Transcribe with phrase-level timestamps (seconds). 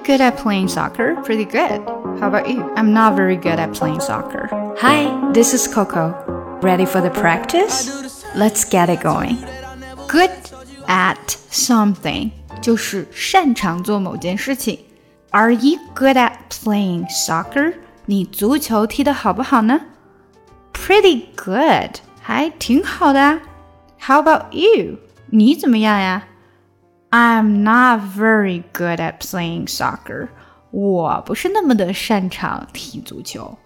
[0.00, 1.15] good at playing soccer?
[1.23, 1.81] Pretty good.
[2.19, 2.61] How about you?
[2.75, 4.47] I'm not very good at playing soccer.
[4.77, 6.13] Hi, this is Coco.
[6.61, 8.23] Ready for the practice?
[8.35, 9.37] Let's get it going.
[10.07, 10.29] Good
[10.87, 12.31] at something
[12.61, 14.77] 就是擅长做某件事情。
[15.31, 17.73] Are you good at playing soccer?
[18.05, 19.81] 你足球踢得好不好呢？
[20.73, 23.41] Pretty good，还挺好的啊。
[23.99, 24.97] How about you？
[25.31, 26.27] 你怎么样呀
[27.10, 30.28] ？I'm not very good at playing soccer.
[30.70, 33.56] 我不是那么的擅长踢足球。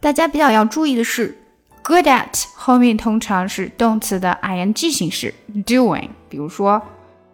[0.00, 1.38] 大家比较要注意的是，
[1.82, 5.32] good at 后面通常是动词的 ing 形式
[5.64, 6.10] doing。
[6.28, 6.82] 比如说，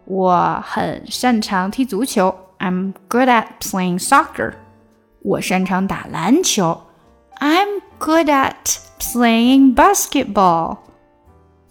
[0.05, 4.53] 我很擅长踢足球，I'm good at playing soccer。
[5.21, 6.81] 我擅长打篮球，
[7.39, 10.77] I'm good at playing basketball。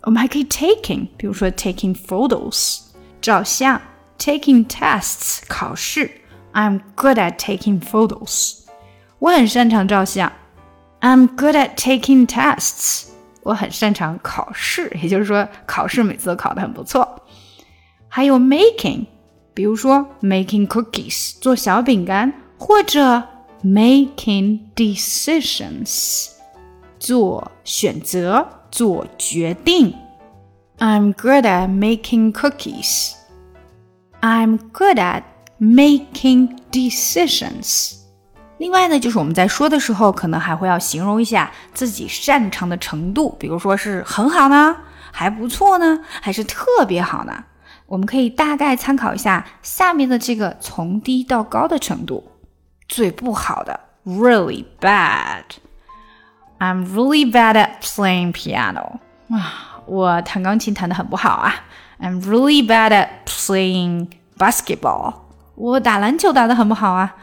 [0.02, 2.86] 我们还可以 taking，比如说 taking photos。
[3.21, 3.80] 照相，
[4.19, 6.11] taking tests 考试。
[6.52, 8.59] I'm good at taking photos。
[9.19, 10.33] 我很擅长照相。
[11.01, 13.07] I'm good at taking tests。
[13.43, 17.23] 我很擅长考试，也就是说考试每次都考得很不错。
[18.09, 19.07] 还有 making，
[19.55, 23.23] 比如说 making cookies 做小饼干，或者
[23.65, 26.29] making decisions
[27.01, 29.93] 做选择、做决定。
[30.79, 33.15] I'm good at making cookies.
[34.21, 35.23] I'm good at
[35.60, 37.99] making decisions.
[38.59, 44.77] 另外呢，就是我们在说的时候，可能还会要形容一下自己擅长的程度，比如说是很好呢，
[45.10, 47.45] 还不错呢，还是特别好呢？
[47.87, 52.24] 我们可以大概参考一下下面的这个从低到高的程度。
[52.88, 58.99] 最不好的，really bad。I'm really bad at playing piano。
[59.30, 61.55] 啊，我弹钢琴弹得很不好啊。
[62.01, 65.15] I'm really bad at playing basketball。
[65.55, 67.15] 我打篮球打得很不好啊。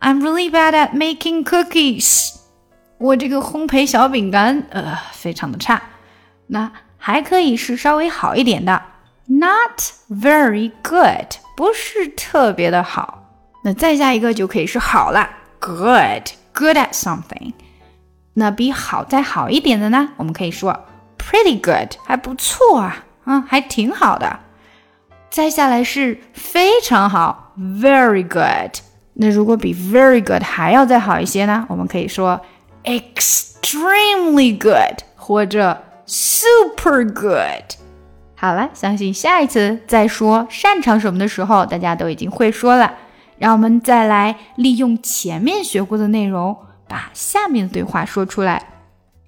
[0.00, 2.34] I'm really bad at making cookies。
[2.98, 5.80] 我这个烘焙小饼干，呃，非常的差。
[6.48, 8.82] 那还可以是稍微好一点的，
[9.26, 9.80] not
[10.10, 13.22] very good，不是特别的好。
[13.64, 15.28] 那再下一个就可以是好了，
[15.60, 17.52] good，good at something。
[18.34, 20.84] 那比好再好一点的呢，我们可以说
[21.21, 23.05] Pretty good，还不错啊。
[23.25, 24.39] 嗯，还挺好的。
[25.29, 28.81] 再下来是非常好，very good。
[29.13, 31.65] 那如果比 very good 还要再好一些呢？
[31.69, 32.41] 我们可以说
[32.83, 37.77] extremely good 或者 super good。
[38.35, 42.91] 好了，相信下一次再说擅长什么的时候，大家都已经会说了。
[43.37, 46.57] 让我们再来利用前面学过的内容，
[46.87, 48.63] 把下面的对话说出来。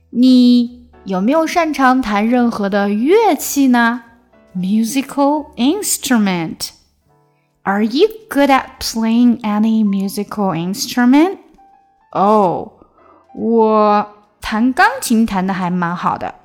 [0.10, 0.83] 你。
[1.06, 4.04] 有没有擅长弹任何的乐器呢
[4.56, 6.70] ？Musical instrument.
[7.64, 11.40] Are you good at playing any musical instrument?
[12.12, 12.72] 哦，
[13.36, 16.36] 我弹钢琴弹的还蛮好的。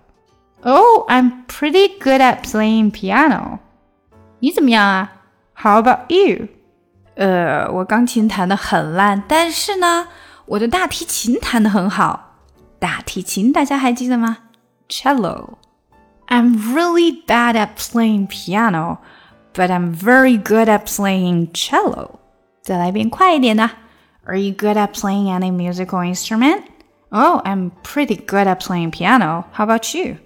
[0.62, 3.58] Oh, I'm pretty good at playing piano.
[4.41, 5.12] 你怎么样啊
[5.54, 6.48] ？How about you?
[7.14, 10.08] 呃，我钢琴弹的很烂，但是呢，
[10.47, 12.24] 我的大提琴弹的很好。
[12.80, 14.38] 大提琴大家还记得吗
[14.88, 15.57] ？cello.
[16.28, 19.00] I'm really bad at playing piano,
[19.53, 22.19] but I'm very good at playing cello.
[22.61, 23.69] 再来一遍快一点的。
[24.25, 26.63] Are you good at playing any musical instrument?
[27.11, 29.45] Oh, I'm pretty good at playing piano.
[29.51, 30.17] How about you?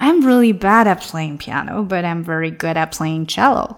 [0.00, 3.76] I'm really bad at playing piano, but I'm very good at playing cello.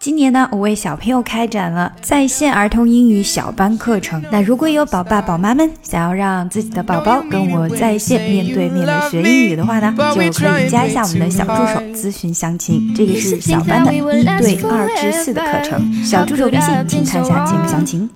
[0.00, 4.22] 今年呢我为小朋友开展了在线儿童英语小班课程。
[4.30, 15.92] 那如果有宝爸宝妈们想要让自己的宝宝跟我在线面对面的学英语的话呢就可以加一下我们的小助手咨询详情这个是小班的一对二至四的课程。
[16.04, 18.08] 小助手微信请看一下节目详情。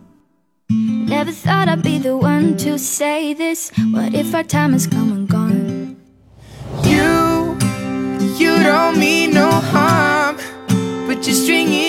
[1.08, 3.72] Never thought i'd be the one to say this.
[3.92, 5.96] What if our time is come and gone?
[6.84, 7.56] You
[8.38, 9.91] you don't mean no harm.
[11.22, 11.81] Just string